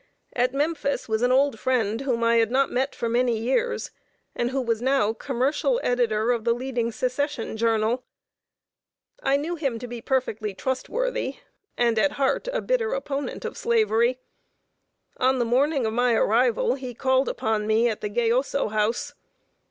[0.33, 3.91] At Memphis was an old friend, whom I had not met for many years,
[4.35, 8.03] and who was now commercial editor of the leading Secession journal.
[9.21, 11.35] I knew him to be perfectly trustworthy,
[11.77, 14.17] and, at heart, a bitter opponent of Slavery.
[15.17, 19.13] On the morning of my arrival, he called upon me at the Gayoso House.